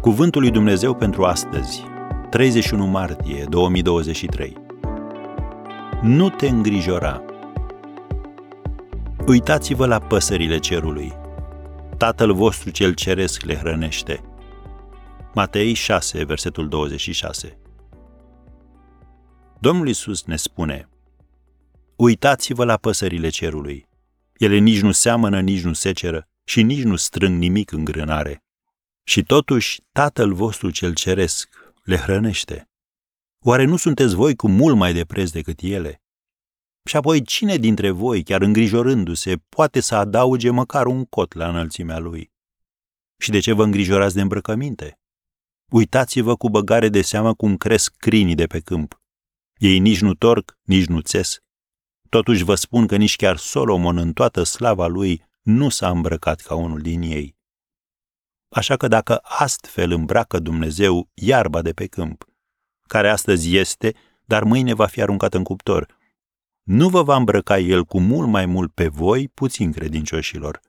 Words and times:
Cuvântul 0.00 0.40
lui 0.40 0.50
Dumnezeu 0.50 0.94
pentru 0.94 1.24
astăzi, 1.24 1.82
31 2.30 2.86
martie 2.86 3.44
2023. 3.48 4.56
Nu 6.02 6.30
te 6.30 6.48
îngrijora. 6.48 7.24
Uitați-vă 9.26 9.86
la 9.86 9.98
păsările 9.98 10.58
cerului. 10.58 11.12
Tatăl 11.96 12.34
vostru 12.34 12.70
cel 12.70 12.94
ceresc 12.94 13.42
le 13.42 13.54
hrănește. 13.56 14.20
Matei 15.34 15.74
6, 15.74 16.24
versetul 16.24 16.68
26. 16.68 17.58
Domnul 19.58 19.88
Isus 19.88 20.24
ne 20.24 20.36
spune: 20.36 20.88
Uitați-vă 21.96 22.64
la 22.64 22.76
păsările 22.76 23.28
cerului. 23.28 23.88
Ele 24.32 24.58
nici 24.58 24.80
nu 24.80 24.92
seamănă, 24.92 25.40
nici 25.40 25.62
nu 25.62 25.72
seceră 25.72 26.28
și 26.44 26.62
nici 26.62 26.82
nu 26.82 26.96
strâng 26.96 27.38
nimic 27.38 27.72
în 27.72 27.84
grânare. 27.84 28.44
Și 29.04 29.22
totuși 29.22 29.82
Tatăl 29.92 30.34
vostru 30.34 30.70
cel 30.70 30.94
ceresc 30.94 31.48
le 31.82 31.96
hrănește. 31.96 32.70
Oare 33.44 33.64
nu 33.64 33.76
sunteți 33.76 34.14
voi 34.14 34.36
cu 34.36 34.48
mult 34.48 34.76
mai 34.76 34.92
de 34.92 35.04
preț 35.04 35.30
decât 35.30 35.60
ele? 35.60 36.02
Și 36.84 36.96
apoi 36.96 37.22
cine 37.22 37.56
dintre 37.56 37.90
voi, 37.90 38.22
chiar 38.22 38.40
îngrijorându-se, 38.40 39.36
poate 39.48 39.80
să 39.80 39.94
adauge 39.94 40.50
măcar 40.50 40.86
un 40.86 41.04
cot 41.04 41.32
la 41.32 41.48
înălțimea 41.48 41.98
lui? 41.98 42.32
Și 43.16 43.30
de 43.30 43.38
ce 43.38 43.52
vă 43.52 43.64
îngrijorați 43.64 44.14
de 44.14 44.20
îmbrăcăminte? 44.20 45.00
Uitați-vă 45.70 46.36
cu 46.36 46.50
băgare 46.50 46.88
de 46.88 47.02
seamă 47.02 47.34
cum 47.34 47.56
cresc 47.56 47.94
crinii 47.96 48.34
de 48.34 48.46
pe 48.46 48.60
câmp. 48.60 49.00
Ei 49.56 49.78
nici 49.78 50.00
nu 50.00 50.14
torc, 50.14 50.58
nici 50.62 50.86
nu 50.86 51.00
țes. 51.00 51.38
Totuși 52.08 52.44
vă 52.44 52.54
spun 52.54 52.86
că 52.86 52.96
nici 52.96 53.16
chiar 53.16 53.36
Solomon 53.36 53.96
în 53.96 54.12
toată 54.12 54.42
slava 54.42 54.86
lui 54.86 55.24
nu 55.42 55.68
s-a 55.68 55.90
îmbrăcat 55.90 56.40
ca 56.40 56.54
unul 56.54 56.80
din 56.80 57.02
ei. 57.02 57.36
Așa 58.50 58.76
că 58.76 58.88
dacă 58.88 59.16
astfel 59.22 59.90
îmbracă 59.90 60.38
Dumnezeu 60.38 61.08
iarba 61.14 61.62
de 61.62 61.72
pe 61.72 61.86
câmp, 61.86 62.24
care 62.86 63.10
astăzi 63.10 63.56
este, 63.56 63.94
dar 64.24 64.42
mâine 64.42 64.74
va 64.74 64.86
fi 64.86 65.02
aruncată 65.02 65.36
în 65.36 65.44
cuptor, 65.44 65.98
nu 66.62 66.88
vă 66.88 67.02
va 67.02 67.16
îmbrăca 67.16 67.58
El 67.58 67.84
cu 67.84 68.00
mult 68.00 68.28
mai 68.28 68.46
mult 68.46 68.72
pe 68.72 68.88
voi, 68.88 69.28
puțin 69.28 69.72
credincioșilor. 69.72 70.60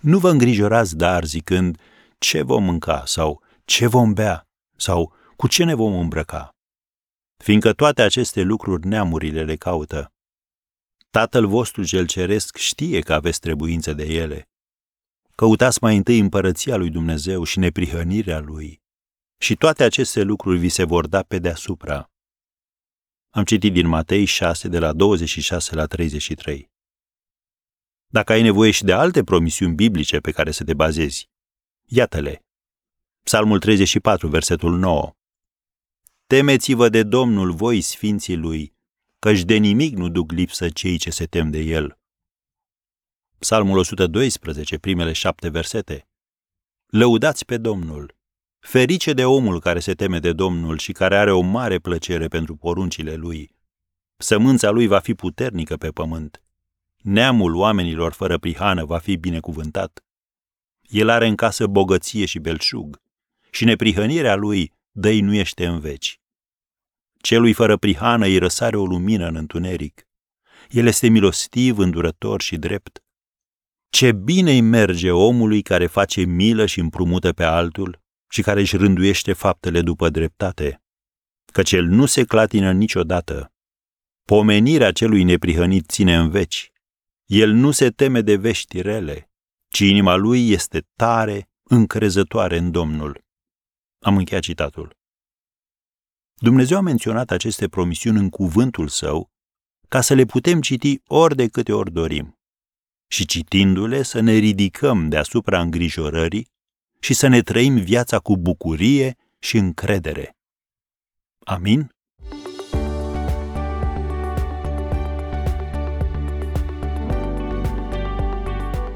Nu 0.00 0.18
vă 0.18 0.30
îngrijorați 0.30 0.96
dar 0.96 1.24
zicând 1.24 1.80
ce 2.18 2.42
vom 2.42 2.64
mânca 2.64 3.02
sau 3.06 3.42
ce 3.64 3.86
vom 3.86 4.12
bea 4.12 4.48
sau 4.76 5.12
cu 5.36 5.46
ce 5.46 5.64
ne 5.64 5.74
vom 5.74 5.94
îmbrăca. 5.98 6.48
Fiindcă 7.36 7.72
toate 7.72 8.02
aceste 8.02 8.42
lucruri 8.42 8.86
neamurile 8.86 9.44
le 9.44 9.56
caută. 9.56 10.12
Tatăl 11.10 11.46
vostru 11.46 11.84
cel 11.84 12.06
ceresc 12.06 12.56
știe 12.56 13.00
că 13.00 13.12
aveți 13.12 13.40
trebuință 13.40 13.92
de 13.92 14.04
ele. 14.04 14.48
Căutați 15.34 15.78
mai 15.80 15.96
întâi 15.96 16.18
împărăția 16.18 16.76
lui 16.76 16.90
Dumnezeu 16.90 17.44
și 17.44 17.58
neprihănirea 17.58 18.38
lui. 18.38 18.82
Și 19.38 19.56
toate 19.56 19.84
aceste 19.84 20.22
lucruri 20.22 20.58
vi 20.58 20.68
se 20.68 20.84
vor 20.84 21.06
da 21.06 21.22
pe 21.22 21.38
deasupra. 21.38 22.10
Am 23.30 23.44
citit 23.44 23.72
din 23.72 23.86
Matei 23.86 24.24
6, 24.24 24.68
de 24.68 24.78
la 24.78 24.92
26 24.92 25.74
la 25.74 25.86
33. 25.86 26.70
Dacă 28.06 28.32
ai 28.32 28.42
nevoie 28.42 28.70
și 28.70 28.84
de 28.84 28.92
alte 28.92 29.24
promisiuni 29.24 29.74
biblice 29.74 30.18
pe 30.18 30.30
care 30.30 30.50
să 30.50 30.64
te 30.64 30.74
bazezi, 30.74 31.28
iată-le. 31.84 32.44
Psalmul 33.22 33.58
34, 33.58 34.28
versetul 34.28 34.78
9. 34.78 35.12
Temeți-vă 36.26 36.88
de 36.88 37.02
Domnul, 37.02 37.52
voi 37.52 37.80
sfinții 37.80 38.36
lui, 38.36 38.74
căci 39.18 39.42
de 39.42 39.56
nimic 39.56 39.96
nu 39.96 40.08
duc 40.08 40.32
lipsă 40.32 40.68
cei 40.70 40.98
ce 40.98 41.10
se 41.10 41.26
tem 41.26 41.50
de 41.50 41.58
el. 41.58 41.98
Psalmul 43.44 43.78
112, 43.78 44.78
primele 44.78 45.12
șapte 45.12 45.48
versete. 45.48 46.08
Lăudați 46.86 47.44
pe 47.44 47.56
Domnul! 47.56 48.16
Ferice 48.58 49.12
de 49.12 49.24
omul 49.24 49.60
care 49.60 49.80
se 49.80 49.94
teme 49.94 50.18
de 50.18 50.32
Domnul 50.32 50.78
și 50.78 50.92
care 50.92 51.16
are 51.16 51.32
o 51.32 51.40
mare 51.40 51.78
plăcere 51.78 52.28
pentru 52.28 52.56
poruncile 52.56 53.14
lui. 53.14 53.56
Sămânța 54.16 54.70
lui 54.70 54.86
va 54.86 54.98
fi 54.98 55.14
puternică 55.14 55.76
pe 55.76 55.88
pământ. 55.88 56.42
Neamul 56.96 57.54
oamenilor 57.54 58.12
fără 58.12 58.38
prihană 58.38 58.84
va 58.84 58.98
fi 58.98 59.16
binecuvântat. 59.16 60.04
El 60.80 61.08
are 61.08 61.26
în 61.26 61.36
casă 61.36 61.66
bogăție 61.66 62.24
și 62.24 62.38
belșug 62.38 63.02
și 63.50 63.64
neprihănirea 63.64 64.34
lui 64.34 64.72
dăinuiește 64.90 65.66
în 65.66 65.80
veci. 65.80 66.20
Celui 67.20 67.52
fără 67.52 67.76
prihană 67.76 68.24
îi 68.24 68.38
răsare 68.38 68.76
o 68.76 68.86
lumină 68.86 69.26
în 69.26 69.36
întuneric. 69.36 70.06
El 70.70 70.86
este 70.86 71.08
milostiv, 71.08 71.78
îndurător 71.78 72.40
și 72.40 72.56
drept. 72.56 72.98
Ce 73.94 74.12
bine 74.12 74.50
îi 74.50 74.60
merge 74.60 75.10
omului 75.10 75.62
care 75.62 75.86
face 75.86 76.24
milă 76.24 76.66
și 76.66 76.80
împrumută 76.80 77.32
pe 77.32 77.44
altul 77.44 78.02
și 78.30 78.42
care 78.42 78.60
își 78.60 78.76
rânduiește 78.76 79.32
faptele 79.32 79.82
după 79.82 80.08
dreptate, 80.08 80.82
căci 81.52 81.72
el 81.72 81.84
nu 81.84 82.06
se 82.06 82.24
clatină 82.24 82.72
niciodată. 82.72 83.52
Pomenirea 84.24 84.92
celui 84.92 85.22
neprihănit 85.22 85.88
ține 85.88 86.16
în 86.16 86.30
veci. 86.30 86.72
El 87.24 87.50
nu 87.50 87.70
se 87.70 87.90
teme 87.90 88.20
de 88.20 88.36
vești 88.36 88.80
rele, 88.80 89.30
ci 89.68 89.78
inima 89.78 90.14
lui 90.14 90.50
este 90.50 90.86
tare, 90.96 91.50
încrezătoare 91.62 92.56
în 92.56 92.70
Domnul. 92.70 93.24
Am 93.98 94.16
încheiat 94.16 94.42
citatul. 94.42 94.96
Dumnezeu 96.34 96.76
a 96.76 96.80
menționat 96.80 97.30
aceste 97.30 97.68
promisiuni 97.68 98.18
în 98.18 98.28
cuvântul 98.28 98.88
său 98.88 99.30
ca 99.88 100.00
să 100.00 100.14
le 100.14 100.24
putem 100.24 100.60
citi 100.60 101.00
ori 101.06 101.36
de 101.36 101.48
câte 101.48 101.72
ori 101.72 101.92
dorim 101.92 102.38
și 103.06 103.26
citindu-le 103.26 104.02
să 104.02 104.20
ne 104.20 104.32
ridicăm 104.32 105.08
deasupra 105.08 105.60
îngrijorării 105.60 106.48
și 107.00 107.14
să 107.14 107.26
ne 107.26 107.40
trăim 107.40 107.76
viața 107.76 108.18
cu 108.18 108.36
bucurie 108.36 109.16
și 109.38 109.56
încredere. 109.56 110.36
Amin? 111.38 111.94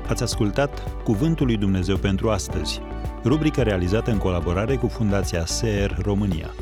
Ați 0.09 0.23
ascultat 0.23 1.03
Cuvântul 1.03 1.47
lui 1.47 1.57
Dumnezeu 1.57 1.97
pentru 1.97 2.31
astăzi, 2.31 2.81
rubrica 3.25 3.63
realizată 3.63 4.11
în 4.11 4.19
colaborare 4.19 4.77
cu 4.77 4.87
Fundația 4.87 5.47
SER 5.47 5.99
România. 6.03 6.55